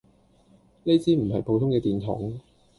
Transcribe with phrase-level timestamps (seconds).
[0.83, 2.39] 呢支唔係普通嘅電筒